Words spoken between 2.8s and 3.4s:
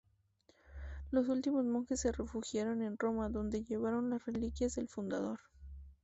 en Roma,